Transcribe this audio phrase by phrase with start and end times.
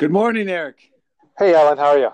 [0.00, 0.90] Good morning, Eric.
[1.38, 1.76] Hey, Alan.
[1.76, 2.10] How are you?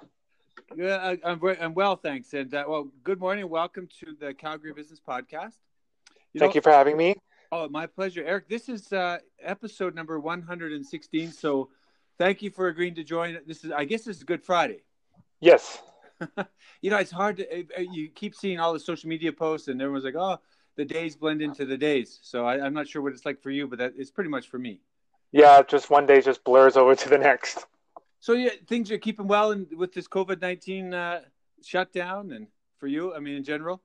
[0.74, 2.34] Yeah, I'm, I'm well, thanks.
[2.34, 3.48] And uh, well, good morning.
[3.48, 5.54] Welcome to the Calgary Business Podcast.
[6.32, 7.14] You Thank know, you for having me.
[7.52, 8.48] Oh, my pleasure, Eric.
[8.48, 11.30] This is uh, episode number 116.
[11.30, 11.68] So,
[12.18, 13.38] thank you for agreeing to join.
[13.46, 14.82] This is, I guess, this is Good Friday.
[15.38, 15.80] Yes.
[16.82, 17.60] you know, it's hard to.
[17.60, 20.40] Uh, you keep seeing all the social media posts, and everyone's like, "Oh,
[20.74, 23.52] the days blend into the days." So, I, am not sure what it's like for
[23.52, 24.80] you, but that it's pretty much for me.
[25.30, 27.64] Yeah, just one day just blurs over to the next.
[28.20, 31.20] So yeah, things are keeping well and with this COVID nineteen uh,
[31.62, 32.46] shutdown, and
[32.78, 33.82] for you, I mean, in general.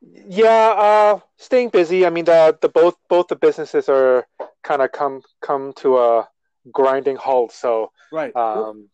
[0.00, 2.06] Yeah, uh, staying busy.
[2.06, 4.26] I mean, the the both both the businesses are
[4.62, 6.28] kind of come come to a
[6.70, 7.52] grinding halt.
[7.52, 8.34] So right.
[8.36, 8.88] Um,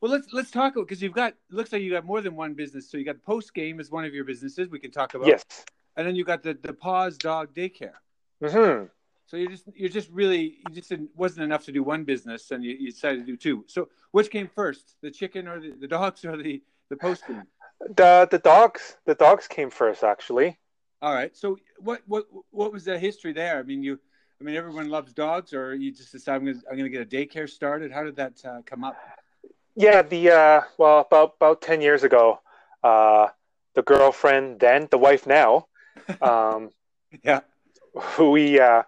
[0.00, 2.90] well, let's let's talk because you've got looks like you got more than one business.
[2.90, 4.68] So you got Post Game as one of your businesses.
[4.68, 5.28] We can talk about.
[5.28, 5.44] Yes.
[5.96, 7.94] And then you got the the Paws Dog Daycare.
[8.42, 8.84] Hmm.
[9.26, 12.50] So you just you're just really you just didn't wasn't enough to do one business,
[12.50, 13.64] and you, you decided to do two.
[13.68, 17.24] So which came first, the chicken or the, the dogs or the the post?
[17.80, 20.58] The the dogs the dogs came first actually.
[21.00, 21.36] All right.
[21.36, 23.58] So what what what was the history there?
[23.58, 23.98] I mean, you
[24.40, 27.06] I mean everyone loves dogs, or you just decided I'm gonna I'm gonna get a
[27.06, 27.92] daycare started.
[27.92, 28.96] How did that uh, come up?
[29.74, 32.40] Yeah, the uh, well about about ten years ago,
[32.82, 33.28] uh,
[33.74, 35.66] the girlfriend then the wife now,
[36.22, 36.70] um,
[37.22, 37.40] yeah,
[38.18, 38.82] we uh,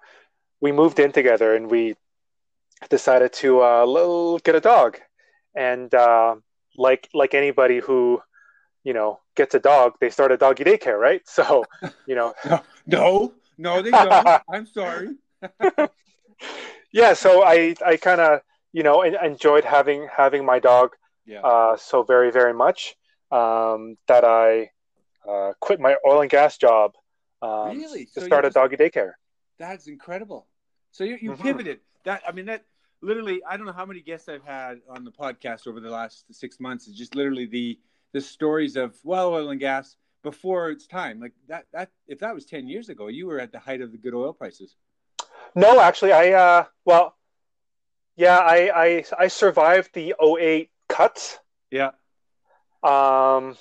[0.61, 1.95] we moved in together and we
[2.89, 4.99] decided to uh, get a dog.
[5.55, 6.37] And uh,
[6.77, 8.21] like like anybody who,
[8.85, 11.23] you know, gets a dog, they start a doggy daycare, right?
[11.27, 11.65] So,
[12.07, 12.35] you know,
[12.87, 14.43] no, no, they don't.
[14.53, 15.17] I'm sorry.
[16.93, 18.41] yeah, so I I kind of
[18.73, 20.91] you know enjoyed having having my dog
[21.25, 21.41] yeah.
[21.41, 22.95] uh, so very very much
[23.31, 24.71] um, that I
[25.29, 26.93] uh, quit my oil and gas job
[27.43, 28.07] um, really?
[28.15, 29.13] to so start a doggy daycare.
[29.59, 30.47] That's incredible.
[30.91, 31.43] So you, you mm-hmm.
[31.43, 31.81] pivoted.
[32.05, 32.65] That I mean that
[33.03, 36.25] literally I don't know how many guests I've had on the podcast over the last
[36.31, 36.87] six months.
[36.87, 37.79] It's just literally the
[38.13, 41.21] the stories of well oil and gas before its time.
[41.21, 43.93] Like that that if that was ten years ago, you were at the height of
[43.93, 44.77] the good oil prices.
[45.55, 47.17] No, actually I uh well
[48.17, 51.39] yeah, I I I survived the 08 cuts.
[51.71, 51.91] Yeah.
[52.83, 53.57] Um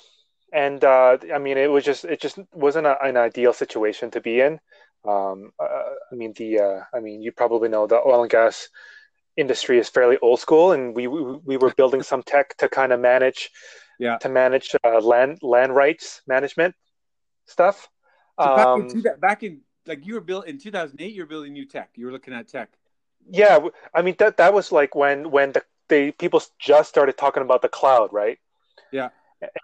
[0.52, 4.20] and uh, I mean, it was just it just wasn't a, an ideal situation to
[4.20, 4.60] be in.
[5.08, 8.68] Um, uh, I mean, the uh, I mean, you probably know the oil and gas
[9.36, 12.92] industry is fairly old school, and we we, we were building some tech to kind
[12.92, 13.50] of manage,
[13.98, 16.74] yeah, to manage uh, land land rights management
[17.46, 17.88] stuff.
[18.40, 21.52] So back, um, in back in like you were built in 2008, you were building
[21.52, 21.90] new tech.
[21.94, 22.70] You were looking at tech.
[23.28, 23.58] Yeah,
[23.94, 27.62] I mean that that was like when when the they people just started talking about
[27.62, 28.38] the cloud, right?
[28.92, 29.10] Yeah,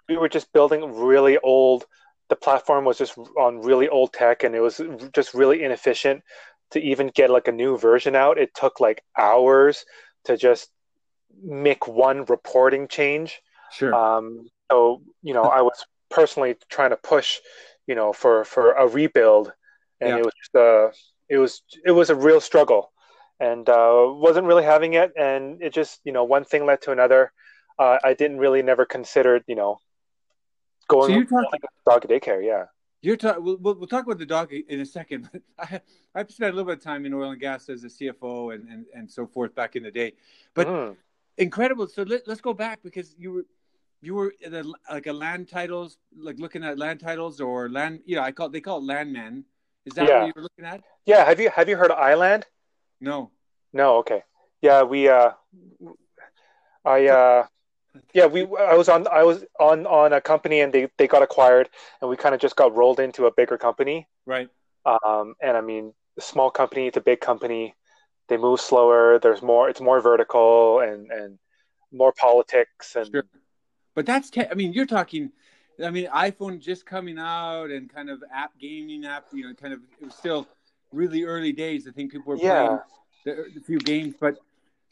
[0.07, 1.85] we were just building really old
[2.29, 4.81] the platform was just on really old tech and it was
[5.13, 6.23] just really inefficient
[6.71, 8.37] to even get like a new version out.
[8.37, 9.85] It took like hours
[10.25, 10.69] to just
[11.43, 13.41] make one reporting change.
[13.71, 13.93] Sure.
[13.93, 17.39] Um, so you know i was personally trying to push
[17.87, 19.51] you know for for a rebuild
[20.01, 20.17] and yeah.
[20.17, 20.89] it was just, uh
[21.29, 22.91] it was it was a real struggle
[23.39, 26.91] and uh wasn't really having it and it just you know one thing led to
[26.91, 27.31] another.
[27.79, 29.79] Uh, i didn't really never considered you know
[30.87, 32.65] going so you're talking dog daycare, yeah.
[33.01, 33.43] You're talking.
[33.43, 35.29] We'll, we'll, talk about the dog in a second.
[35.59, 35.81] I
[36.15, 38.67] I've spent a little bit of time in oil and gas as a CFO and
[38.69, 40.13] and, and so forth back in the day,
[40.53, 40.95] but mm.
[41.37, 41.87] incredible.
[41.87, 43.45] So let, us go back because you were
[44.01, 47.99] you were the, like a land titles, like looking at land titles or land.
[48.05, 49.43] You know, I call they call it landman.
[49.85, 50.19] Is that yeah.
[50.19, 50.81] what you were looking at?
[51.05, 51.25] Yeah.
[51.25, 52.43] Have you have you heard of iLand?
[53.01, 53.31] No.
[53.73, 53.97] No.
[53.97, 54.23] Okay.
[54.61, 54.83] Yeah.
[54.83, 55.09] We.
[55.09, 55.31] uh
[56.85, 57.07] I.
[57.07, 57.47] uh
[58.13, 58.41] yeah, we.
[58.41, 59.07] I was on.
[59.07, 61.69] I was on on a company, and they they got acquired,
[62.01, 64.07] and we kind of just got rolled into a bigger company.
[64.25, 64.49] Right.
[64.85, 67.75] Um, and I mean, small company to big company,
[68.29, 69.19] they move slower.
[69.19, 69.69] There's more.
[69.69, 71.39] It's more vertical and and
[71.91, 73.07] more politics and.
[73.11, 73.23] Sure.
[73.95, 74.31] But that's.
[74.37, 75.31] I mean, you're talking.
[75.83, 79.25] I mean, iPhone just coming out and kind of app gaming app.
[79.33, 79.81] You know, kind of.
[80.01, 80.47] It was still
[80.91, 81.87] really early days.
[81.87, 82.79] I think people were yeah.
[83.25, 84.37] playing the, the few games, but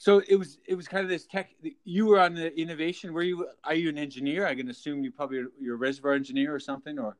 [0.01, 1.51] so it was it was kind of this tech.
[1.83, 3.13] You were on the innovation.
[3.13, 3.47] Were you?
[3.63, 4.47] Are you an engineer?
[4.47, 6.97] I can assume you probably you're a reservoir engineer or something.
[6.97, 7.17] Or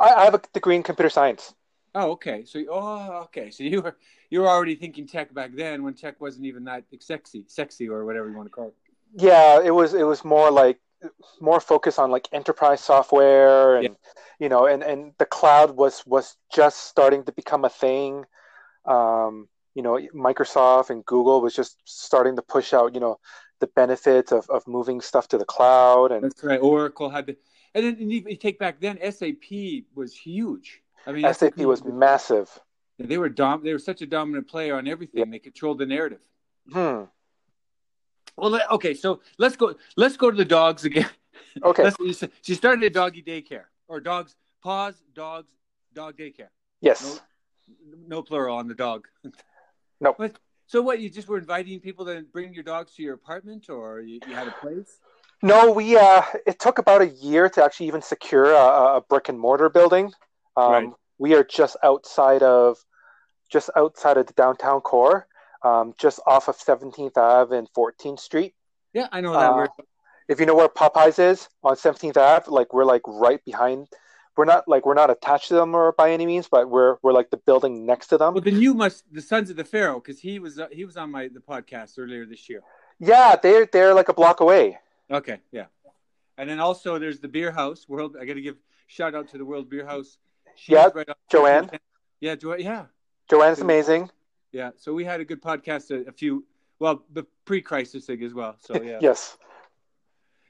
[0.00, 1.54] I, I have a degree in computer science.
[1.94, 2.44] Oh, okay.
[2.44, 3.52] So oh, okay.
[3.52, 3.96] So you were
[4.30, 8.04] you were already thinking tech back then when tech wasn't even that sexy, sexy or
[8.04, 8.74] whatever you want to call it.
[9.14, 9.94] Yeah, it was.
[9.94, 10.80] It was more like
[11.40, 13.90] more focus on like enterprise software and yeah.
[14.40, 18.24] you know and and the cloud was was just starting to become a thing
[18.86, 23.18] um you know microsoft and google was just starting to push out you know
[23.60, 27.36] the benefits of, of moving stuff to the cloud and that's right oracle had to
[27.74, 29.50] and then you take back then sap
[29.94, 32.60] was huge i mean sap, SAP was massive
[32.98, 35.30] they were dom they were such a dominant player on everything yeah.
[35.30, 36.20] they controlled the narrative
[36.72, 37.04] hmm
[38.36, 39.74] Well, okay, so let's go.
[39.96, 41.10] Let's go to the dogs again.
[41.62, 41.88] Okay.
[41.90, 44.34] so you started a doggy daycare or dogs.
[44.62, 44.94] Paws.
[45.14, 45.48] Dogs.
[45.92, 46.48] Dog daycare.
[46.80, 47.20] Yes.
[47.86, 49.06] No, no plural on the dog.
[50.04, 50.14] No.
[50.16, 50.36] But,
[50.66, 51.00] so what?
[51.00, 54.34] You just were inviting people to bring your dogs to your apartment, or you, you
[54.34, 54.98] had a place?
[55.42, 55.96] No, we.
[55.96, 59.68] Uh, it took about a year to actually even secure a, a brick and mortar
[59.68, 60.12] building.
[60.56, 60.88] Um, right.
[61.18, 62.78] We are just outside of,
[63.50, 65.26] just outside of the downtown core,
[65.62, 68.54] um, just off of 17th Ave and 14th Street.
[68.92, 69.50] Yeah, I know that.
[69.50, 69.84] Uh,
[70.28, 73.88] if you know where Popeyes is on 17th Ave, like we're like right behind.
[74.36, 77.12] We're not like we're not attached to them or by any means, but we're we're
[77.12, 78.34] like the building next to them.
[78.34, 80.96] Well, then you must the Sons of the Pharaoh because he was uh, he was
[80.96, 82.62] on my the podcast earlier this year.
[82.98, 84.78] Yeah, they're they're like a block away.
[85.10, 85.66] Okay, yeah,
[86.36, 88.16] and then also there's the Beer House World.
[88.20, 90.18] I got to give shout out to the World Beer House.
[90.56, 91.70] She's yeah, right Joanne.
[92.20, 92.86] Yeah, jo- yeah.
[93.28, 94.10] Joanne's amazing.
[94.52, 96.44] Yeah, so we had a good podcast a, a few
[96.78, 98.56] well the pre-crisis thing as well.
[98.60, 98.98] So yeah.
[99.02, 99.36] yes.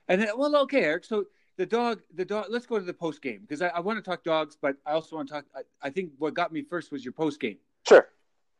[0.08, 1.04] And then, well, okay, Eric.
[1.04, 1.24] So
[1.56, 2.46] the dog, the dog.
[2.48, 4.92] Let's go to the post game because I, I, want to talk dogs, but I
[4.92, 5.44] also want to talk.
[5.54, 7.58] I, I, think what got me first was your post game.
[7.86, 8.08] Sure.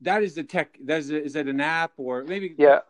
[0.00, 0.78] That is the tech.
[0.84, 2.54] That is, a, is that an app or maybe?
[2.58, 2.80] Yeah,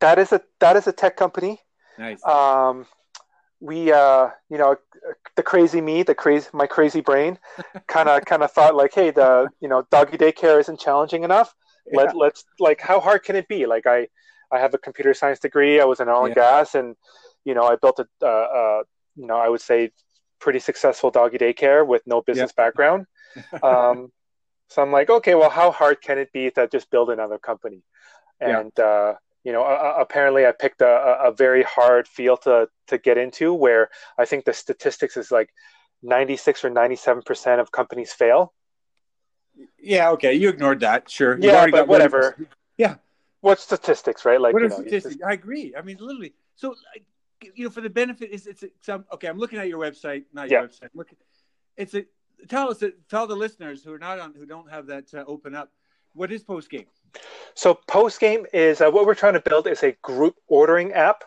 [0.00, 1.60] that is a that is a tech company.
[1.98, 2.24] Nice.
[2.24, 2.86] Um,
[3.60, 4.76] we uh, you know,
[5.34, 7.38] the crazy me, the crazy my crazy brain,
[7.88, 11.54] kind of kind of thought like, hey, the you know, doggy daycare isn't challenging enough.
[11.90, 12.02] Yeah.
[12.02, 13.66] Let let's like, how hard can it be?
[13.66, 14.08] Like I.
[14.52, 15.80] I have a computer science degree.
[15.80, 16.94] I was in oil and gas, and
[17.44, 18.82] you know, I built a, uh, uh,
[19.16, 19.90] you know, I would say
[20.38, 23.06] pretty successful doggy daycare with no business background.
[23.62, 24.10] Um,
[24.70, 27.82] so I'm like, okay, well, how hard can it be to just build another company?
[28.40, 28.84] And, yeah.
[28.84, 29.14] uh,
[29.44, 33.52] you know, uh, apparently I picked a, a very hard field to, to get into
[33.52, 35.50] where I think the statistics is like
[36.02, 38.54] 96 or 97% of companies fail.
[39.78, 40.10] Yeah.
[40.12, 40.34] Okay.
[40.34, 41.10] You ignored that.
[41.10, 41.38] Sure.
[41.38, 41.66] yeah.
[41.70, 42.36] But whatever.
[42.76, 42.96] Yeah.
[43.42, 44.40] What statistics, right?
[44.40, 45.16] Like, what you know, statistics?
[45.16, 45.24] Just...
[45.24, 45.74] I agree.
[45.76, 46.34] I mean, literally.
[46.56, 46.74] So
[47.54, 49.28] you know, for the benefit is it's some okay.
[49.28, 50.66] I'm looking at your website, not your yeah.
[50.66, 50.90] website.
[50.94, 51.12] Look,
[51.76, 52.04] it's a
[52.48, 55.54] tell us tell the listeners who are not on who don't have that uh, open
[55.54, 55.70] up.
[56.14, 56.86] What is post game?
[57.54, 61.24] So post game is uh, what we're trying to build is a group ordering app,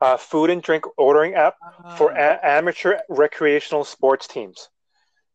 [0.00, 1.56] uh, food and drink ordering app
[1.96, 2.16] for ah.
[2.16, 4.68] a- amateur recreational sports teams.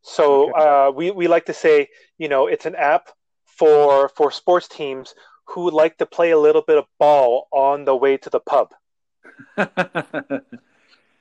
[0.02, 0.66] So okay.
[0.66, 1.88] Uh, we we like to say,
[2.18, 3.10] you know, it's an app
[3.46, 5.14] for for sports teams
[5.48, 8.40] who would like to play a little bit of ball on the way to the
[8.40, 8.70] pub.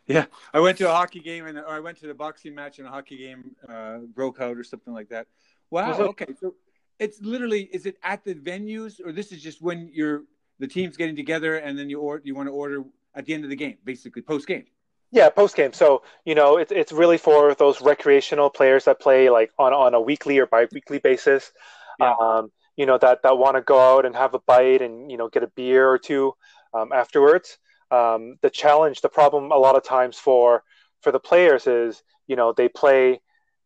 [0.06, 2.78] yeah, I went to a hockey game and or I went to the boxing match
[2.78, 5.26] and a hockey game uh, broke out or something like that.
[5.70, 5.92] Wow.
[5.98, 6.54] Okay, so
[6.98, 10.22] it's literally is it at the venues or this is just when you're
[10.58, 12.84] the team's getting together and then you you want to order
[13.14, 14.64] at the end of the game, basically post game.
[15.10, 15.72] Yeah, post game.
[15.72, 19.94] So you know, it's it's really for those recreational players that play like on on
[19.94, 21.52] a weekly or bi-weekly basis.
[22.00, 22.14] Yeah.
[22.20, 25.16] Um, you know that that want to go out and have a bite and you
[25.16, 26.32] know get a beer or two
[26.72, 27.58] um, afterwards
[27.90, 30.62] um, the challenge, the problem a lot of times for
[31.00, 33.20] for the players is, you know, they play,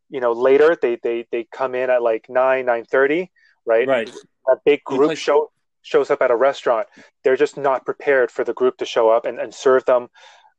[0.09, 0.77] you know, later.
[0.81, 3.31] They they they come in at like nine nine thirty,
[3.65, 3.87] right?
[3.87, 4.11] Right.
[4.49, 6.87] A big group show shows up at a restaurant.
[7.23, 10.09] They're just not prepared for the group to show up and, and serve them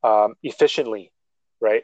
[0.03, 1.11] um, efficiently,
[1.59, 1.83] right?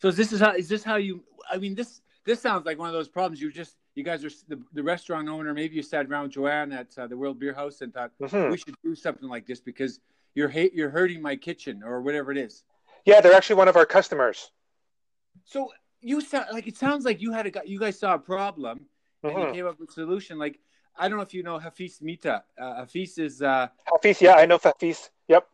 [0.00, 1.22] So is this is how is this how you?
[1.50, 3.40] I mean, this this sounds like one of those problems.
[3.40, 5.52] You just you guys are the, the restaurant owner.
[5.52, 8.50] Maybe you sat around Joanne at uh, the World Beer House and thought mm-hmm.
[8.50, 10.00] we should do something like this because
[10.34, 12.64] you're hate you're hurting my kitchen or whatever it is.
[13.04, 14.50] Yeah, they're actually one of our customers.
[15.44, 18.86] So you sound like it sounds like you had a you guys saw a problem
[19.22, 19.48] and mm-hmm.
[19.48, 20.38] you came up with a solution.
[20.38, 20.58] Like
[20.96, 22.42] I don't know if you know Hafiz Mita.
[22.58, 24.20] Uh, Hafiz is uh, Hafiz.
[24.20, 25.10] Yeah, I know Hafiz.
[25.28, 25.46] Yep.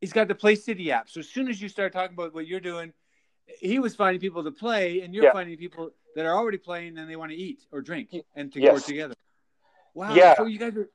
[0.00, 1.10] He's got the Play City app.
[1.10, 2.92] So as soon as you start talking about what you're doing,
[3.58, 5.32] he was finding people to play, and you're yeah.
[5.32, 8.60] finding people that are already playing and they want to eat or drink and to
[8.60, 8.72] yes.
[8.72, 9.14] go together.
[9.94, 10.14] Wow.
[10.14, 10.36] Yeah.
[10.36, 10.88] So you guys are.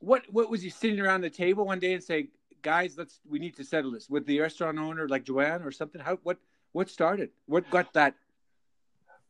[0.00, 2.28] What what was he sitting around the table one day and say,
[2.62, 6.00] guys, let's we need to settle this with the restaurant owner, like Joanne or something.
[6.00, 6.38] How what
[6.72, 7.30] what started?
[7.46, 8.14] What got that?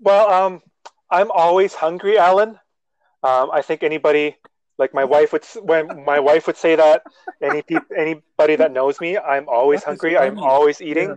[0.01, 0.63] Well, um,
[1.11, 2.59] I'm always hungry, Alan.
[3.23, 4.37] Um, I think anybody
[4.79, 7.03] like my wife would when my wife would say that
[7.43, 7.63] any
[7.97, 10.17] anybody that knows me, I'm always hungry.
[10.17, 11.17] I'm always eating.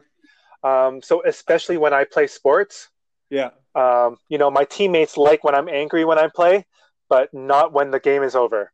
[0.63, 0.87] Yeah.
[0.87, 2.89] Um, so especially when I play sports.
[3.29, 3.51] Yeah.
[3.73, 6.65] Um, you know, my teammates like when I'm angry when I play,
[7.09, 8.71] but not when the game is over.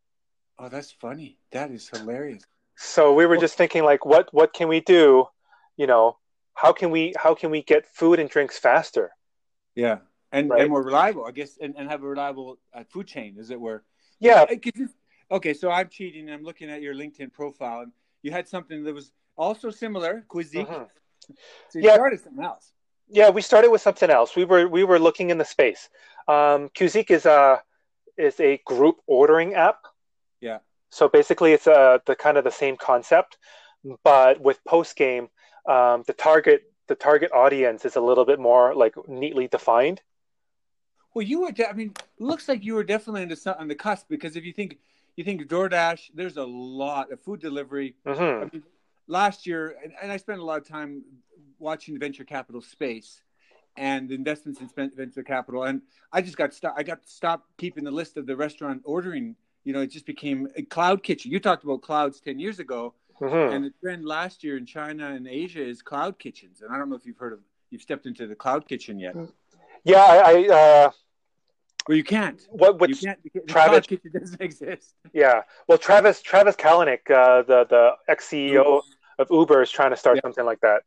[0.57, 1.37] Oh, that's funny.
[1.51, 2.43] That is hilarious.
[2.77, 5.25] So we were just thinking like what what can we do?
[5.77, 6.17] You know,
[6.53, 9.11] how can we how can we get food and drinks faster?
[9.75, 9.97] Yeah.
[10.31, 10.61] And right?
[10.61, 13.59] and more reliable, I guess, and, and have a reliable uh, food chain, as it
[13.59, 13.83] were.
[14.19, 14.45] Yeah.
[15.29, 16.29] Okay, so I'm cheating.
[16.29, 17.91] I'm looking at your LinkedIn profile, and
[18.21, 20.65] you had something that was also similar, Cuisine.
[20.65, 20.83] Mm-hmm.
[21.69, 21.95] So you yeah.
[21.95, 22.71] started something else.
[23.09, 24.35] Yeah, we started with something else.
[24.35, 25.89] We were we were looking in the space.
[26.27, 27.61] Um, is a
[28.17, 29.79] is a group ordering app.
[30.89, 33.37] So basically, it's uh, the kind of the same concept,
[34.03, 35.29] but with post game,
[35.67, 40.01] um, the target the target audience is a little bit more like neatly defined.
[41.13, 41.51] Well, you were.
[41.51, 44.45] De- I mean, looks like you were definitely into some, on the cusp because if
[44.45, 44.77] you think
[45.15, 47.95] you think DoorDash, there's a lot of food delivery.
[48.05, 48.43] Mm-hmm.
[48.43, 48.63] I mean,
[49.07, 51.03] last year, and, and, I spent a lot of time
[51.59, 53.21] watching the venture capital space
[53.75, 56.79] and investments in venture capital, and I just got stopped.
[56.79, 59.35] I got stopped keeping the list of the restaurant ordering.
[59.67, 61.29] You know, it just became a cloud kitchen.
[61.29, 63.53] You talked about clouds ten years ago, mm-hmm.
[63.53, 66.61] and the trend last year in China and Asia is cloud kitchens.
[66.61, 69.13] And I don't know if you've heard of, you've stepped into the cloud kitchen yet.
[69.83, 70.15] Yeah, I.
[70.15, 70.91] I uh...
[71.85, 72.41] Well, you can't.
[72.49, 72.79] What?
[72.79, 74.93] Which you can't, the Travis kitchen doesn't exist.
[75.11, 75.41] Yeah.
[75.67, 78.81] Well, Travis Travis Kalanick, uh, the the ex CEO
[79.19, 80.21] of Uber, is trying to start yeah.
[80.21, 80.83] something like that.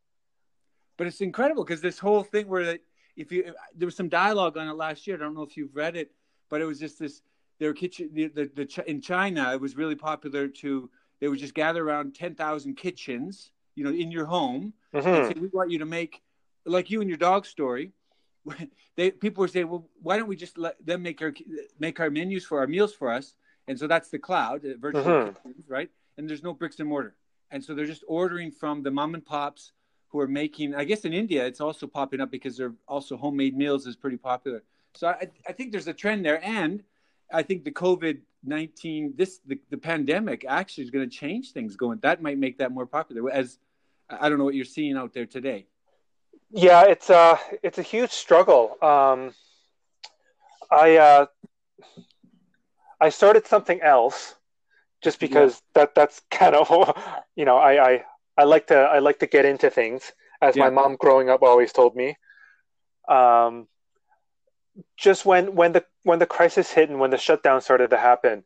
[0.96, 2.78] But it's incredible because this whole thing where
[3.16, 5.16] if you there was some dialogue on it last year.
[5.16, 6.12] I don't know if you've read it,
[6.48, 7.20] but it was just this.
[7.60, 10.90] Their kitchen, the, the, the in China, it was really popular to.
[11.20, 15.06] They would just gather around ten thousand kitchens, you know, in your home, mm-hmm.
[15.06, 16.22] and say, "We want you to make
[16.64, 17.92] like you and your dog story."
[18.96, 21.34] they people were saying, "Well, why don't we just let them make our
[21.78, 23.36] make our menus for our meals for us?"
[23.68, 25.28] And so that's the cloud, uh, virtual mm-hmm.
[25.28, 25.90] kitchens, right?
[26.16, 27.14] And there's no bricks and mortar,
[27.50, 29.72] and so they're just ordering from the mom and pops
[30.08, 30.74] who are making.
[30.74, 34.16] I guess in India, it's also popping up because they're also homemade meals is pretty
[34.16, 34.62] popular.
[34.94, 36.82] So I, I think there's a trend there, and
[37.32, 41.76] I think the COVID nineteen this the, the pandemic actually is going to change things.
[41.76, 43.30] Going that might make that more popular.
[43.30, 43.58] As
[44.08, 45.66] I don't know what you're seeing out there today.
[46.50, 48.76] Yeah, it's a uh, it's a huge struggle.
[48.82, 49.34] Um,
[50.70, 51.26] I uh,
[53.00, 54.34] I started something else
[55.02, 55.82] just because yeah.
[55.82, 56.68] that that's kind of
[57.36, 58.04] you know I, I
[58.36, 60.64] I like to I like to get into things as yeah.
[60.64, 62.16] my mom growing up always told me.
[63.08, 63.66] Um,
[64.96, 68.44] just when when the when the crisis hit and when the shutdown started to happen,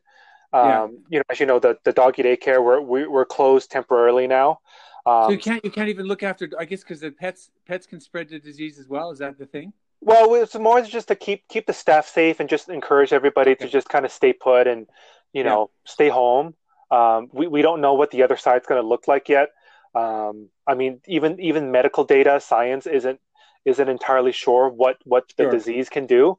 [0.53, 0.87] um, yeah.
[1.09, 4.59] you know, as you know, the the doggy daycare we're we, we're closed temporarily now.
[5.05, 6.49] Um, so you can't you can't even look after.
[6.59, 9.11] I guess because the pets pets can spread the disease as well.
[9.11, 9.73] Is that the thing?
[10.01, 13.65] Well, it's more just to keep keep the staff safe and just encourage everybody okay.
[13.65, 14.87] to just kind of stay put and
[15.33, 15.91] you know yeah.
[15.91, 16.55] stay home.
[16.91, 19.49] Um, we we don't know what the other side's going to look like yet.
[19.93, 23.19] Um, I mean, even even medical data science isn't
[23.65, 25.51] isn't entirely sure what what the sure.
[25.51, 26.37] disease can do.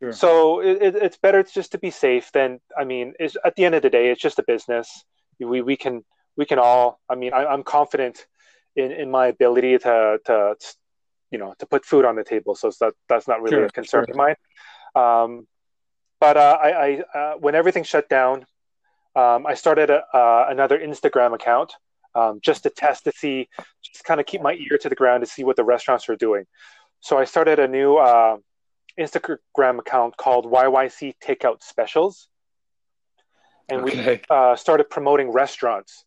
[0.00, 0.12] Sure.
[0.12, 3.14] So it, it's better just to be safe than I mean.
[3.44, 5.04] at the end of the day, it's just a business.
[5.38, 6.04] We we can
[6.36, 7.00] we can all.
[7.08, 8.26] I mean, I, am confident
[8.74, 10.56] in, in my ability to to
[11.30, 12.54] you know to put food on the table.
[12.54, 14.36] So that that's not really sure, a concern of mine.
[14.94, 15.46] Um,
[16.20, 18.46] but uh, I, I uh, when everything shut down,
[19.14, 21.74] um, I started a, uh, another Instagram account
[22.14, 23.48] um, just to test to see,
[23.82, 26.16] just kind of keep my ear to the ground to see what the restaurants are
[26.16, 26.44] doing.
[27.00, 28.36] So I started a new uh,
[28.98, 32.28] Instagram account called YYC Takeout Specials,
[33.68, 34.20] and okay.
[34.30, 36.04] we uh, started promoting restaurants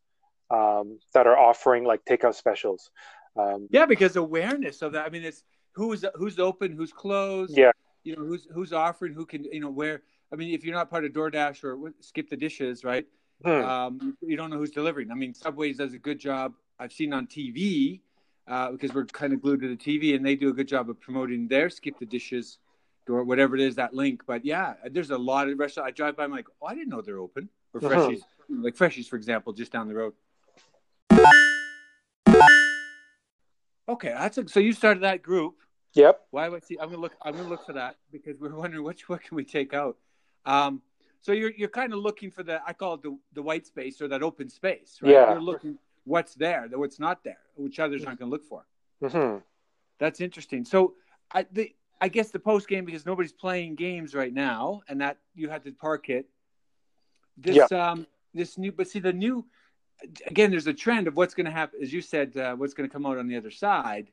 [0.50, 2.92] um, that are offering like takeout specials.
[3.38, 5.06] Um, yeah, because awareness of that.
[5.06, 7.56] I mean, it's who's who's open, who's closed.
[7.56, 7.72] Yeah,
[8.04, 10.02] you know who's who's offering, who can you know where.
[10.32, 13.06] I mean, if you're not part of DoorDash or Skip the Dishes, right?
[13.44, 13.50] Hmm.
[13.50, 15.12] Um, you don't know who's delivering.
[15.12, 16.54] I mean, Subways does a good job.
[16.80, 18.02] I've seen on TV
[18.48, 20.90] uh, because we're kind of glued to the TV, and they do a good job
[20.90, 22.58] of promoting their Skip the Dishes
[23.08, 24.24] or whatever it is that link.
[24.26, 25.90] But yeah, there's a lot of restaurants.
[25.90, 27.50] I drive by, I'm like, oh, I didn't know they're open.
[27.74, 28.10] Or uh-huh.
[28.10, 30.14] Freshies, like Freshies, for example, just down the road.
[33.90, 35.56] Okay, that's a, so you started that group.
[35.94, 36.22] Yep.
[36.32, 36.78] Why would see?
[36.80, 37.14] I'm gonna look.
[37.22, 39.98] I'm gonna look for that because we're wondering which what can we take out.
[40.46, 40.82] Um,
[41.22, 44.02] so you're you're kind of looking for the I call it the the white space
[44.02, 45.12] or that open space, right?
[45.12, 45.32] Yeah.
[45.34, 48.66] You're looking what's there, what's not there, which others aren't going to look for.
[49.04, 49.40] Mm-hmm.
[50.00, 50.66] That's interesting.
[50.66, 50.96] So
[51.32, 55.18] I the I guess the post game because nobody's playing games right now, and that
[55.36, 56.28] you had to park it.
[57.38, 57.92] This yeah.
[57.92, 59.46] um this new, but see the new
[60.26, 60.52] again.
[60.52, 62.94] There's a trend of what's going to happen, as you said, uh, what's going to
[62.94, 64.10] come out on the other side.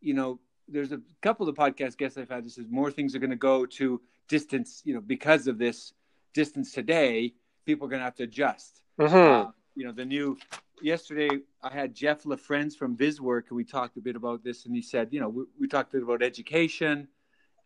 [0.00, 2.44] You know, there's a couple of podcast guests I've had.
[2.44, 4.82] This is more things are going to go to distance.
[4.84, 5.92] You know, because of this
[6.34, 8.82] distance today, people are going to have to adjust.
[8.98, 9.48] Mm-hmm.
[9.48, 10.36] Uh, you know, the new
[10.82, 11.28] yesterday
[11.62, 14.82] I had Jeff LaFrenz from VizworX, and we talked a bit about this, and he
[14.82, 17.08] said, you know, we, we talked a bit about education,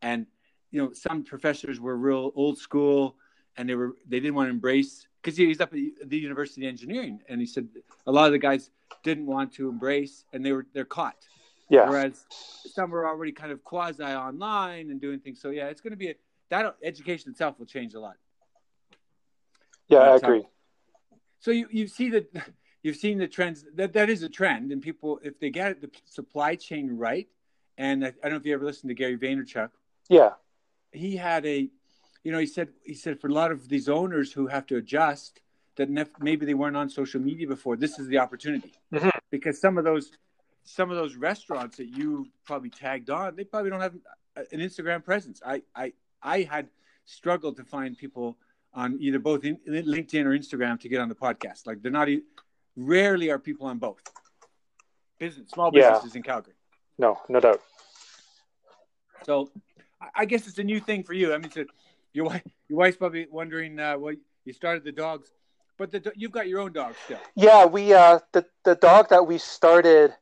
[0.02, 0.26] and
[0.70, 3.16] you know, some professors were real old school,
[3.56, 6.70] and they were they didn't want to embrace because he's up at the University of
[6.70, 7.68] Engineering, and he said
[8.06, 8.70] a lot of the guys
[9.02, 11.16] didn't want to embrace, and they were they're caught.
[11.68, 11.88] Yeah.
[11.88, 12.26] Whereas
[12.66, 15.40] some were already kind of quasi online and doing things.
[15.40, 16.14] So yeah, it's going to be a,
[16.50, 18.16] that education itself will change a lot.
[19.92, 20.46] Yeah, I agree.
[21.40, 22.32] So you you see that
[22.82, 25.90] you've seen the trends that that is a trend, and people if they get the
[26.04, 27.28] supply chain right,
[27.76, 29.70] and I, I don't know if you ever listened to Gary Vaynerchuk.
[30.08, 30.30] Yeah,
[30.92, 31.68] he had a,
[32.24, 34.76] you know, he said he said for a lot of these owners who have to
[34.76, 35.40] adjust,
[35.76, 37.76] that nef- maybe they weren't on social media before.
[37.76, 39.08] This is the opportunity mm-hmm.
[39.30, 40.10] because some of those
[40.64, 43.94] some of those restaurants that you probably tagged on, they probably don't have
[44.36, 45.42] an Instagram presence.
[45.44, 46.68] I I I had
[47.04, 48.38] struggled to find people
[48.74, 51.66] on either both in, LinkedIn or Instagram to get on the podcast.
[51.66, 52.08] Like they're not.
[52.76, 54.02] Rarely are people on both.
[55.18, 56.18] Business, small businesses yeah.
[56.18, 56.54] in Calgary.
[56.98, 57.60] No, no doubt.
[59.24, 59.50] So,
[60.14, 61.34] I guess it's a new thing for you.
[61.34, 61.64] I mean, so
[62.12, 64.14] your wife, your wife's probably wondering uh, well,
[64.44, 65.30] you started the dogs,
[65.78, 67.18] but the, you've got your own dog still.
[67.36, 70.14] Yeah, we uh, the the dog that we started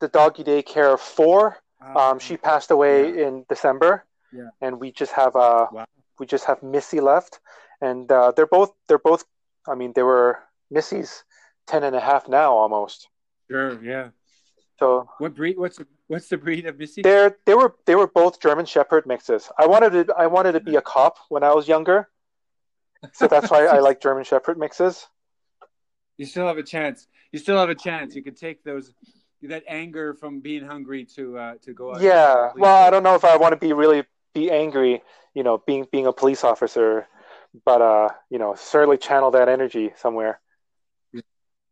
[0.00, 1.58] the doggy daycare for.
[1.80, 3.28] Uh, um, she passed away yeah.
[3.28, 4.04] in December.
[4.32, 4.48] Yeah.
[4.60, 5.86] And we just have a wow.
[6.18, 7.40] We just have Missy left,
[7.80, 9.24] and uh, they're both they're both.
[9.66, 10.38] I mean, they were
[10.70, 11.24] Missy's
[11.66, 13.08] ten and a half now almost.
[13.50, 13.82] Sure.
[13.82, 14.08] Yeah.
[14.78, 15.58] So what breed?
[15.58, 17.02] What's the, what's the breed of Missy?
[17.02, 19.50] They're they were they were both German Shepherd mixes.
[19.58, 22.08] I wanted to I wanted to be a cop when I was younger,
[23.12, 25.06] so that's why I like German Shepherd mixes.
[26.16, 27.06] You still have a chance.
[27.30, 28.14] You still have a chance.
[28.14, 28.92] You could take those
[29.42, 32.00] that anger from being hungry to uh, to go out.
[32.00, 32.50] Yeah.
[32.56, 35.02] Well, I don't know if I want to be really be angry.
[35.34, 37.06] You know, being being a police officer,
[37.64, 40.40] but uh, you know, certainly channel that energy somewhere.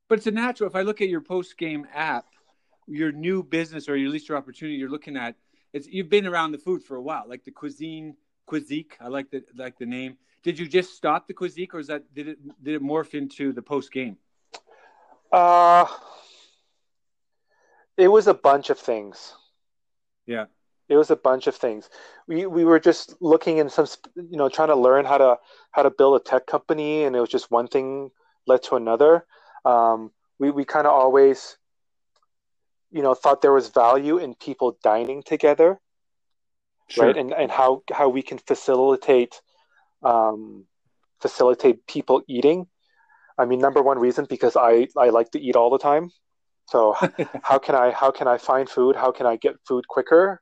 [0.08, 0.68] But it's a natural.
[0.68, 2.26] If I look at your post game app,
[2.88, 5.36] your new business or your least your opportunity you're looking at,
[5.72, 8.16] it's you've been around the food for a while, like the cuisine
[8.48, 8.92] Quizzique.
[9.00, 10.16] I like the like the name.
[10.42, 13.52] Did you just stop the Quizzique, or is that did it did it morph into
[13.52, 14.16] the post game?
[15.30, 15.86] Uh
[17.96, 19.34] it was a bunch of things.
[20.26, 20.46] Yeah.
[20.90, 21.88] It was a bunch of things.
[22.26, 25.38] We we were just looking in some you know trying to learn how to
[25.70, 28.10] how to build a tech company and it was just one thing
[28.46, 29.24] led to another.
[29.64, 31.56] Um, we we kind of always
[32.90, 35.80] you know thought there was value in people dining together
[36.88, 37.06] sure.
[37.06, 39.40] right and and how how we can facilitate
[40.02, 40.64] um,
[41.20, 42.66] facilitate people eating
[43.38, 46.10] i mean number one reason because i i like to eat all the time
[46.70, 46.94] so
[47.42, 48.94] how can I how can I find food?
[48.94, 50.40] How can I get food quicker?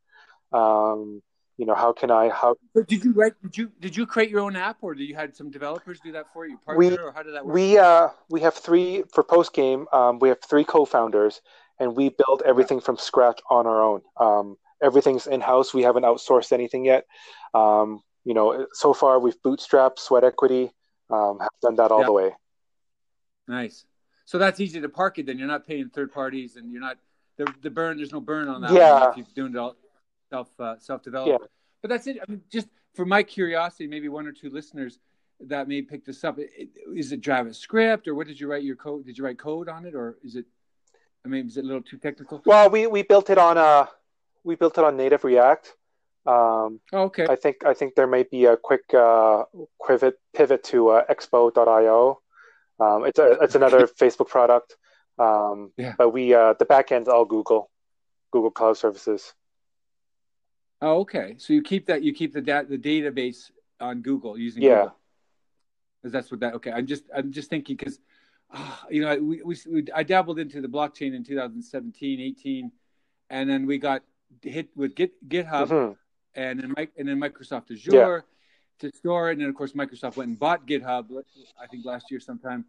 [0.53, 1.23] Um,
[1.59, 2.57] you know, how can I how?
[2.87, 3.33] did you write?
[3.43, 6.13] Did you did you create your own app, or did you had some developers do
[6.13, 6.57] that for you?
[6.59, 7.55] Partner, we, or how did that work?
[7.55, 9.87] We uh we have three for post game.
[9.93, 11.41] Um, we have three co-founders,
[11.81, 14.03] and we build everything from scratch on our own.
[14.17, 15.75] Um, everything's in house.
[15.75, 17.07] We haven't outsourced anything yet.
[17.55, 20.71] Um, you know, so far we've bootstrapped, sweat equity,
[21.11, 22.07] um, have done that all yeah.
[22.07, 22.31] the way.
[23.49, 23.85] Nice.
[24.27, 25.27] So that's easy to park it.
[25.27, 26.99] Then you're not paying third parties, and you're not
[27.37, 27.97] the the burn.
[27.97, 28.71] There's no burn on that.
[28.71, 29.75] Yeah, if you're doing it all
[30.31, 31.41] self uh, self development.
[31.43, 31.49] Yeah.
[31.83, 32.19] But that's it.
[32.21, 34.99] I mean, just for my curiosity, maybe one or two listeners
[35.41, 36.39] that may pick this up.
[36.95, 39.07] Is it JavaScript, or what did you write your code?
[39.07, 40.47] Did you write code on it, or is it?
[41.25, 42.43] I mean, is it a little too technical?
[42.45, 43.87] Well, we we built it on a uh,
[44.45, 45.75] we built it on native React.
[46.27, 47.27] Um, oh, okay.
[47.29, 49.45] I think I think there might be a quick uh,
[49.87, 52.21] pivot pivot to uh, Expo.io.
[52.81, 54.77] Um, it's a, it's another Facebook product.
[55.19, 55.95] Um, yeah.
[55.97, 57.71] But we uh, the backend's all Google,
[58.31, 59.33] Google Cloud Services.
[60.81, 61.35] Oh, okay.
[61.39, 64.69] So you keep that you keep the da- the database on Google using yeah.
[64.69, 64.97] Google.
[66.01, 66.55] Because that's what that.
[66.55, 67.99] Okay, I'm just I'm just thinking because,
[68.53, 72.73] uh, ah, you know, we, we, we I dabbled into the blockchain in 2017, 18,
[73.31, 74.03] and then we got
[74.43, 75.93] hit with Git GitHub, mm-hmm.
[76.35, 77.93] and then and then Microsoft Azure.
[77.93, 78.21] Yeah
[78.81, 79.33] to store it.
[79.33, 81.07] And then, of course, Microsoft went and bought GitHub,
[81.61, 82.65] I think last year sometime.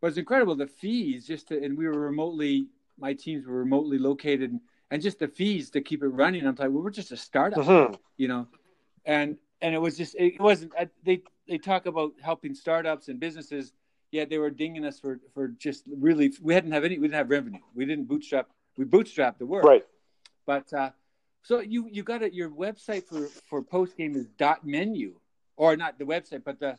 [0.00, 3.98] But it's incredible the fees just to, and we were remotely, my teams were remotely
[3.98, 4.58] located,
[4.94, 6.46] and just the fees to keep it running.
[6.46, 7.94] I'm like, well, we're just a startup, mm-hmm.
[8.16, 8.46] you know,
[9.04, 10.72] and and it was just it wasn't.
[11.02, 13.72] They they talk about helping startups and businesses,
[14.12, 16.32] yet they were dinging us for for just really.
[16.40, 17.00] We hadn't have any.
[17.00, 17.58] We didn't have revenue.
[17.74, 18.46] We didn't bootstrap.
[18.76, 19.84] We bootstrapped the work, right?
[20.46, 20.90] But uh,
[21.42, 22.32] so you you got it.
[22.32, 25.16] Your website for for post game is dot menu
[25.56, 26.78] or not the website, but the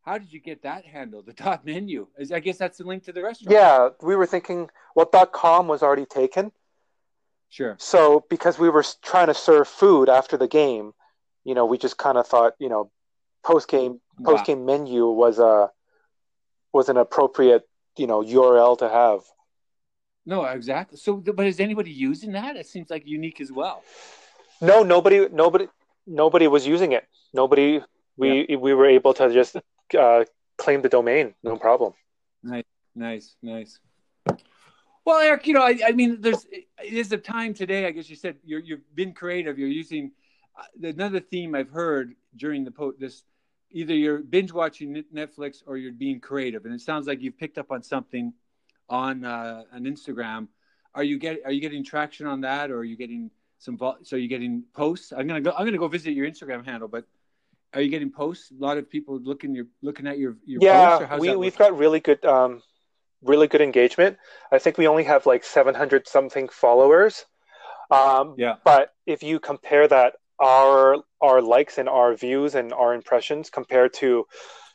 [0.00, 1.20] how did you get that handle?
[1.20, 3.52] The dot menu I guess that's the link to the restaurant.
[3.52, 6.50] Yeah, we were thinking well dot com was already taken.
[7.52, 7.76] Sure.
[7.78, 10.92] So because we were trying to serve food after the game,
[11.44, 12.90] you know, we just kind of thought, you know,
[13.44, 14.78] post game post game wow.
[14.78, 15.70] menu was a
[16.72, 19.20] was an appropriate, you know, URL to have.
[20.24, 20.96] No, exactly.
[20.96, 22.56] So, but is anybody using that?
[22.56, 23.82] It seems like unique as well.
[24.62, 25.66] No, nobody, nobody,
[26.06, 27.06] nobody was using it.
[27.34, 27.82] Nobody
[28.16, 28.56] we yeah.
[28.56, 29.56] we were able to just
[29.98, 30.24] uh,
[30.56, 31.92] claim the domain, no problem.
[32.42, 33.78] Nice, nice, nice.
[35.04, 37.86] Well, Eric, you know, I, I mean, there's it is a time today.
[37.86, 39.58] I guess you said you have been creative.
[39.58, 40.12] You're using
[40.56, 43.24] uh, another theme I've heard during the po- this.
[43.70, 47.58] Either you're binge watching Netflix or you're being creative, and it sounds like you've picked
[47.58, 48.32] up on something
[48.88, 50.48] on uh, on Instagram.
[50.94, 53.76] Are you get Are you getting traction on that, or are you getting some?
[53.76, 55.12] Vol- so you're getting posts.
[55.12, 55.52] I'm gonna go.
[55.56, 57.06] I'm gonna go visit your Instagram handle, but
[57.74, 58.50] are you getting posts?
[58.50, 61.16] A lot of people looking your looking at your your yeah.
[61.16, 62.62] we we've got really good um,
[63.22, 64.18] really good engagement.
[64.50, 67.24] I think we only have like seven hundred something followers.
[67.90, 68.56] Um, yeah.
[68.64, 73.94] But if you compare that our our likes and our views and our impressions compared
[73.94, 74.26] to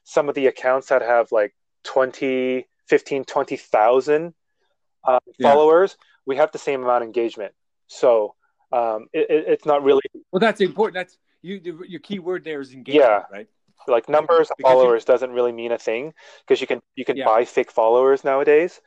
[0.04, 4.34] some of the accounts that have like 20 15 20,000
[5.04, 5.52] uh, yeah.
[5.52, 7.54] followers we have the same amount of engagement
[7.88, 8.34] so
[8.72, 12.74] um, it, it's not really well that's important that's you your key word there is
[12.74, 13.24] engagement yeah.
[13.32, 13.48] right
[13.88, 16.14] like numbers of followers you, doesn't really mean a thing
[16.46, 17.26] because you can you can yeah.
[17.26, 18.82] buy fake followers nowadays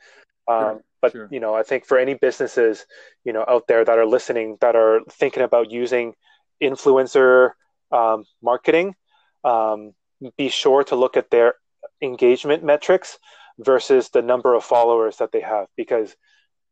[0.47, 1.27] um, sure, but sure.
[1.31, 2.85] you know i think for any businesses
[3.23, 6.13] you know out there that are listening that are thinking about using
[6.61, 7.51] influencer
[7.91, 8.95] um, marketing
[9.43, 9.93] um,
[10.37, 11.55] be sure to look at their
[12.01, 13.17] engagement metrics
[13.59, 16.15] versus the number of followers that they have because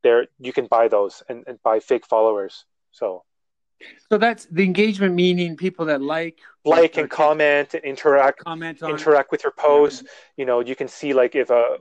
[0.03, 3.23] there you can buy those and, and buy fake followers so
[4.09, 8.91] so that's the engagement meaning people that like like and comment and interact comment on
[8.91, 10.09] interact with your post yeah.
[10.37, 11.77] you know you can see like if a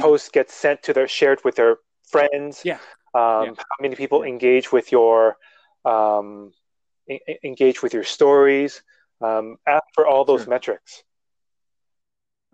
[0.00, 2.74] post gets sent to their shared with their friends yeah,
[3.14, 3.54] um, yeah.
[3.56, 4.32] how many people yeah.
[4.32, 5.36] engage with your
[5.84, 6.52] um,
[7.44, 8.82] engage with your stories
[9.20, 10.50] um, ask for all those sure.
[10.50, 11.02] metrics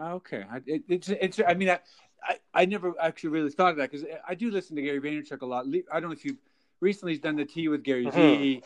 [0.01, 1.81] okay it, it's it's i mean I,
[2.23, 5.43] I, I never actually really thought of that because i do listen to gary vaynerchuk
[5.43, 6.39] a lot i don't know if you've
[6.83, 8.19] recently he's done the tea with Gary mm-hmm.
[8.19, 8.63] Vee.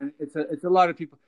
[0.00, 1.18] And it's a it's a lot of people.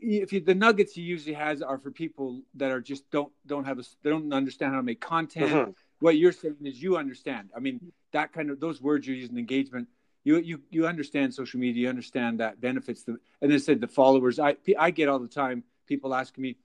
[0.00, 3.64] If you, the nuggets he usually has are for people that are just don't don't
[3.64, 5.52] have a they don't understand how to make content.
[5.52, 5.70] Mm-hmm.
[6.00, 7.50] What you're saying is you understand.
[7.56, 9.88] I mean that kind of those words you're using engagement.
[10.24, 11.82] You you you understand social media.
[11.82, 14.38] You understand that benefits the and they said the followers.
[14.38, 16.56] I I get all the time people asking me,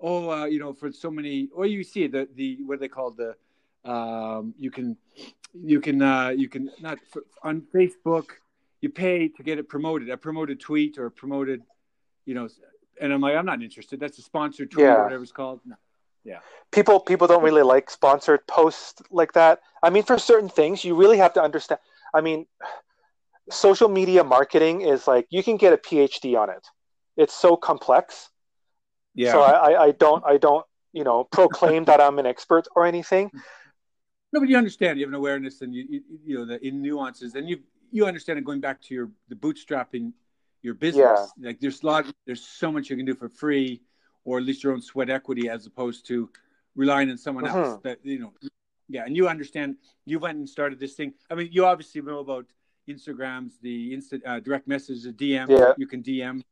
[0.00, 1.48] oh uh, you know for so many.
[1.54, 3.36] Or you see the the what they call the
[3.90, 4.96] um, you can
[5.54, 8.26] you can uh, you can not for, on Facebook
[8.84, 11.62] you pay to get it promoted, a promoted tweet or a promoted,
[12.26, 12.46] you know,
[13.00, 13.98] and I'm like, I'm not interested.
[13.98, 14.96] That's a sponsored tweet yeah.
[14.96, 15.60] or whatever it's called.
[15.64, 15.74] No.
[16.22, 16.40] Yeah.
[16.70, 19.60] People people don't really like sponsored posts like that.
[19.82, 21.80] I mean, for certain things, you really have to understand.
[22.12, 22.46] I mean,
[23.50, 26.66] social media marketing is like you can get a PhD on it.
[27.16, 28.28] It's so complex.
[29.14, 29.32] Yeah.
[29.32, 33.30] So I, I don't I don't you know proclaim that I'm an expert or anything.
[34.34, 34.98] No, but you understand.
[34.98, 37.60] You have an awareness, and you you, you know the in nuances, and you
[37.94, 40.12] you understand it going back to your the bootstrapping
[40.62, 41.32] your business.
[41.38, 41.46] Yeah.
[41.46, 43.82] Like there's a lot, there's so much you can do for free,
[44.24, 46.28] or at least your own sweat equity, as opposed to
[46.74, 47.68] relying on someone else.
[47.68, 47.78] Uh-huh.
[47.84, 48.32] That you know,
[48.88, 49.04] yeah.
[49.06, 49.76] And you understand.
[50.06, 51.14] You went and started this thing.
[51.30, 52.46] I mean, you obviously know about
[52.88, 55.48] Instagrams, the instant uh, direct message, the DM.
[55.48, 55.72] Yeah.
[55.76, 56.42] You can DM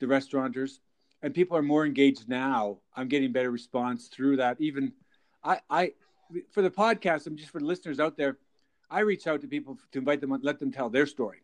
[0.00, 0.80] the restaurateurs,
[1.22, 2.78] and people are more engaged now.
[2.94, 4.60] I'm getting better response through that.
[4.60, 4.92] Even
[5.42, 5.92] I, I
[6.50, 8.36] for the podcast, I'm just for the listeners out there.
[8.94, 11.38] I reach out to people to invite them, let them tell their story.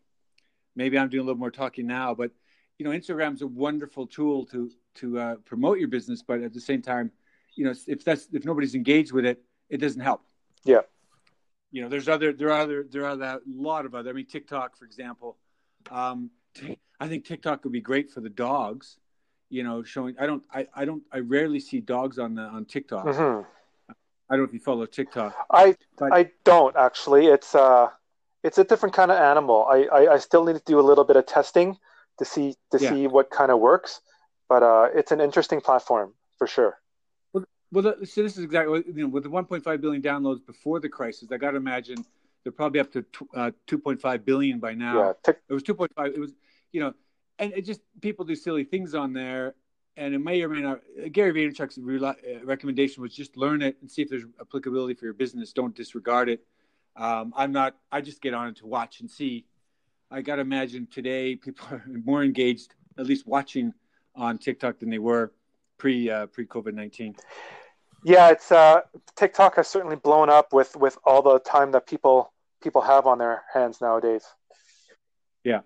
[0.73, 2.31] Maybe I'm doing a little more talking now, but
[2.77, 6.61] you know, Instagram's a wonderful tool to to uh, promote your business, but at the
[6.61, 7.11] same time,
[7.55, 10.23] you know, if that's if nobody's engaged with it, it doesn't help.
[10.63, 10.81] Yeah.
[11.71, 14.09] You know, there's other there are other there are that lot of other.
[14.09, 15.37] I mean, TikTok, for example.
[15.91, 16.31] Um,
[17.01, 18.97] I think TikTok would be great for the dogs.
[19.49, 22.63] You know, showing I don't I, I don't I rarely see dogs on the on
[22.63, 23.07] TikTok.
[23.07, 23.45] Mm-hmm.
[24.31, 25.35] I don't know if you follow TikTok.
[25.51, 26.13] I but...
[26.13, 27.27] I don't actually.
[27.27, 27.89] It's uh
[28.43, 29.67] it's a different kind of animal.
[29.69, 31.77] I, I, I still need to do a little bit of testing
[32.17, 32.89] to see to yeah.
[32.89, 33.99] see what kind of works,
[34.47, 36.79] but uh, it's an interesting platform for sure.
[37.33, 40.89] Well, well, so this is exactly you know with the 1.5 billion downloads before the
[40.89, 41.29] crisis.
[41.31, 42.03] I got to imagine
[42.43, 44.97] they're probably up to uh, 2.5 billion by now.
[44.97, 45.89] Yeah, tic- it was 2.5.
[46.07, 46.31] It was
[46.71, 46.93] you know,
[47.37, 49.55] and it just people do silly things on there,
[49.97, 50.81] and it may or may not.
[51.11, 55.13] Gary Vaynerchuk's uh, recommendation was just learn it and see if there's applicability for your
[55.13, 55.53] business.
[55.53, 56.43] Don't disregard it.
[56.95, 57.75] Um, I'm not.
[57.91, 59.45] I just get on it to watch and see.
[60.09, 63.73] I got to imagine today people are more engaged, at least watching
[64.15, 65.31] on TikTok than they were
[65.77, 67.15] pre uh, pre COVID nineteen.
[68.03, 68.81] Yeah, it's uh,
[69.15, 73.17] TikTok has certainly blown up with with all the time that people people have on
[73.17, 74.25] their hands nowadays.
[75.43, 75.61] Yeah.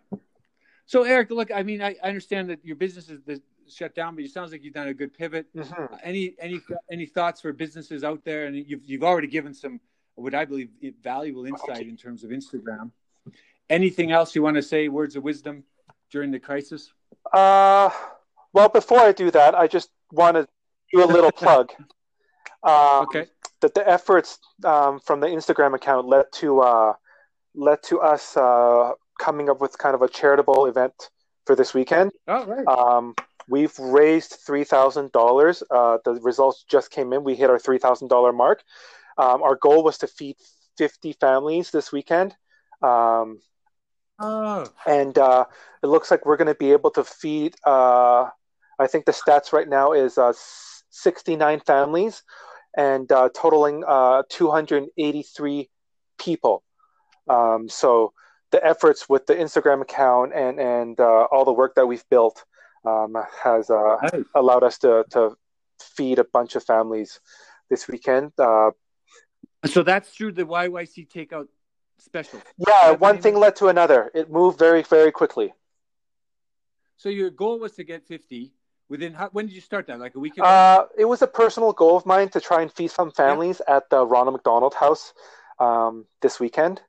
[0.85, 4.15] So Eric, look, I mean, I, I understand that your business is the, shut down,
[4.15, 5.47] but it sounds like you've done a good pivot.
[5.55, 5.93] Mm-hmm.
[5.93, 8.45] Uh, any any any thoughts for businesses out there?
[8.45, 9.79] And you've you've already given some
[10.15, 10.69] what I believe
[11.03, 12.91] valuable insight in terms of Instagram.
[13.69, 14.87] Anything else you want to say?
[14.87, 15.63] Words of wisdom
[16.11, 16.91] during the crisis?
[17.33, 17.89] Uh,
[18.53, 20.47] well, before I do that, I just want to
[20.93, 21.71] do a little plug.
[22.63, 23.27] Um, okay.
[23.61, 26.93] That the efforts um, from the Instagram account led to uh,
[27.53, 31.11] led to us uh, coming up with kind of a charitable event
[31.45, 32.11] for this weekend.
[32.27, 32.65] Oh, right.
[32.65, 33.13] Um,
[33.47, 35.63] We've raised three thousand uh, dollars.
[35.69, 37.23] The results just came in.
[37.23, 38.63] We hit our three thousand dollar mark.
[39.17, 40.37] Um, our goal was to feed
[40.77, 42.35] fifty families this weekend.
[42.81, 43.41] Um,
[44.19, 44.67] oh.
[44.85, 45.45] And uh,
[45.83, 48.29] it looks like we're going to be able to feed uh,
[48.79, 50.33] I think the stats right now is uh,
[50.89, 52.23] 69 families
[52.77, 55.69] and uh, totaling uh, 283
[56.19, 56.63] people.
[57.29, 58.13] Um, so
[58.51, 62.43] the efforts with the Instagram account and and uh, all the work that we've built
[62.85, 63.97] um, has uh,
[64.35, 65.35] allowed us to to
[65.81, 67.19] feed a bunch of families
[67.69, 68.31] this weekend.
[68.37, 68.71] Uh,
[69.65, 71.47] so that's through the YYC takeout
[71.97, 72.41] special.
[72.57, 74.11] Yeah, one thing led to another.
[74.13, 75.53] It moved very very quickly.
[76.97, 78.53] So your goal was to get 50
[78.89, 81.27] within how, when did you start that like a week ago uh, it was a
[81.27, 83.77] personal goal of mine to try and feed some families yeah.
[83.77, 85.13] at the ronald mcdonald house
[85.59, 86.81] um, this weekend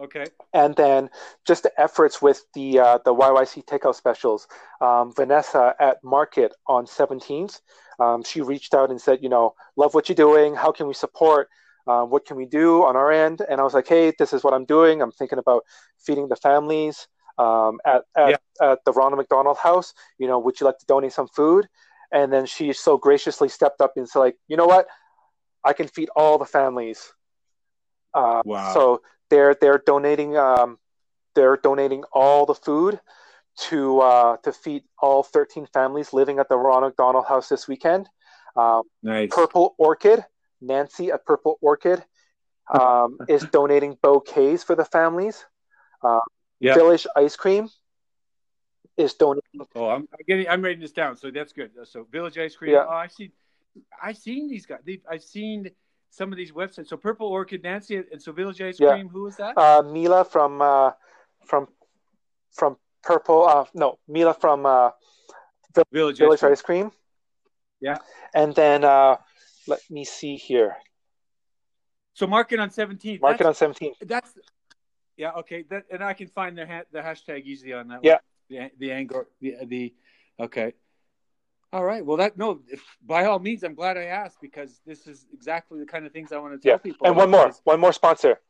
[0.00, 0.24] okay
[0.54, 1.08] and then
[1.46, 4.46] just the efforts with the uh, the yyc takeout specials
[4.80, 7.60] um, vanessa at market on 17th
[8.00, 10.94] um, she reached out and said you know love what you're doing how can we
[10.94, 11.48] support
[11.86, 14.42] uh, what can we do on our end and i was like hey this is
[14.42, 15.64] what i'm doing i'm thinking about
[15.98, 17.06] feeding the families
[17.38, 18.72] um, at at, yeah.
[18.72, 19.94] at the Ronald McDonald House.
[20.18, 21.68] You know, would you like to donate some food?
[22.12, 24.86] And then she so graciously stepped up and said, like, you know what,
[25.64, 27.12] I can feed all the families.
[28.12, 28.74] Uh, wow.
[28.74, 30.78] So they're they're donating um,
[31.34, 33.00] they're donating all the food
[33.56, 38.08] to uh, to feed all 13 families living at the Ronald McDonald House this weekend.
[38.56, 39.30] Um, nice.
[39.32, 40.24] Purple Orchid,
[40.60, 42.04] Nancy at Purple Orchid,
[42.72, 45.46] um, is donating bouquets for the families.
[46.04, 46.20] Uh,
[46.60, 46.74] yeah.
[46.74, 47.70] Village Ice Cream
[48.98, 49.66] is donating.
[49.74, 50.46] Oh, I'm, getting.
[50.46, 51.70] I'm writing this down, so that's good.
[51.84, 52.72] So Village Ice Cream.
[52.72, 52.84] Yeah.
[52.86, 53.32] Oh, I see.
[54.02, 54.80] I've seen these guys.
[54.84, 55.70] They've, I've seen
[56.12, 56.88] some of these websites.
[56.88, 58.92] So Purple Orchid, Nancy, and so Village Ice yeah.
[58.92, 59.08] Cream.
[59.08, 59.56] Who is that?
[59.56, 60.92] Uh, Mila from uh,
[61.46, 61.66] from
[62.52, 63.44] from Purple.
[63.48, 64.90] Uh, no, Mila from uh,
[65.90, 66.86] Village, Village Ice, Cream.
[66.86, 66.92] Ice Cream.
[67.80, 67.96] Yeah.
[68.34, 69.16] And then uh,
[69.66, 70.76] let me see here.
[72.14, 73.22] So market on 17th.
[73.22, 73.94] Market on 17th.
[74.02, 74.30] That's
[75.16, 75.64] yeah, okay.
[75.70, 78.00] That and I can find the ha- the hashtag easily on that.
[78.02, 78.12] Yeah.
[78.12, 78.20] One.
[78.50, 79.94] The the angle the the
[80.38, 80.74] okay.
[81.72, 82.04] All right.
[82.04, 82.60] Well, that no.
[82.68, 86.12] If, by all means, I'm glad I asked because this is exactly the kind of
[86.12, 86.78] things I want to tell yeah.
[86.78, 87.06] people.
[87.06, 88.40] And one more, one more sponsor.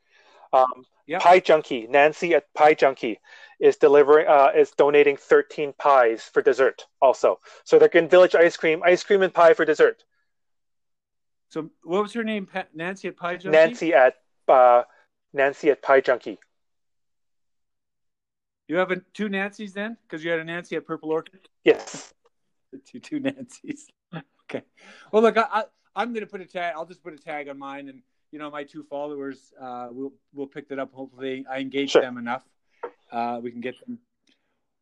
[0.53, 1.19] Um, yeah.
[1.19, 3.21] Pie Junkie Nancy at Pie Junkie
[3.61, 7.39] is delivering uh, is donating 13 pies for dessert also.
[7.65, 10.05] So they're getting Village ice cream, ice cream and pie for dessert.
[11.49, 12.49] So what was her name?
[12.75, 13.51] Nancy at Pie Junkie.
[13.51, 14.17] Nancy at
[14.49, 14.83] uh,
[15.33, 16.39] Nancy at Pie Junkie.
[18.69, 21.41] You have a, two Nancys then, because you had a Nancy at Purple Orchid.
[21.63, 22.15] Yes.
[22.79, 23.83] Two two Nancys.
[24.51, 24.63] okay.
[25.11, 26.75] Well, look, I, I am going to put a tag.
[26.77, 30.13] I'll just put a tag on mine, and you know, my two followers uh, will
[30.35, 30.93] will pick that up.
[30.93, 32.03] Hopefully, I engage sure.
[32.03, 32.45] them enough.
[33.11, 33.99] Uh, we can get them.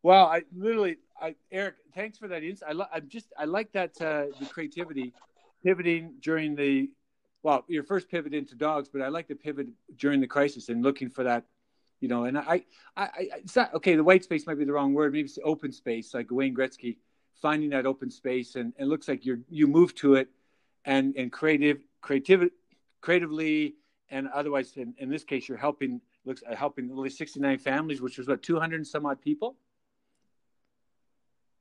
[0.03, 2.69] Well, I literally, I Eric, thanks for that insight.
[2.69, 5.13] I, lo- I'm just, I like that uh, the creativity,
[5.63, 6.89] pivoting during the,
[7.43, 10.81] well, your first pivot into dogs, but I like the pivot during the crisis and
[10.81, 11.45] looking for that
[12.01, 12.63] you know, and I,
[12.97, 13.95] I, I, it's not okay.
[13.95, 15.13] The white space might be the wrong word.
[15.13, 16.97] Maybe it's open space, like Wayne Gretzky,
[17.41, 20.29] finding that open space, and it looks like you're you move to it,
[20.85, 22.51] and and creative, creativity,
[23.01, 23.75] creatively,
[24.09, 28.17] and otherwise, in, in this case, you're helping looks uh, helping only 69 families, which
[28.17, 29.55] was what 200 and some odd people.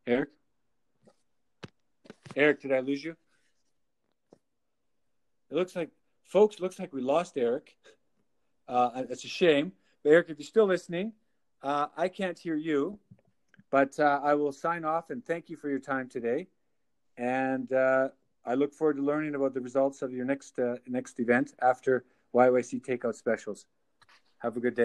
[0.07, 0.31] Eric,
[2.37, 3.17] Eric, did I lose you?
[5.51, 5.91] It looks like,
[6.25, 7.77] folks, looks like we lost Eric.
[8.69, 9.73] Uh, it's a shame.
[10.03, 11.13] But Eric, if you're still listening,
[11.63, 12.99] uh, I can't hear you,
[13.71, 16.49] but uh, I will sign off and thank you for your time today.
[17.17, 18.09] And uh,
[18.45, 22.05] I look forward to learning about the results of your next uh, next event after
[22.35, 23.67] YYC Takeout Specials.
[24.39, 24.79] Have a good day.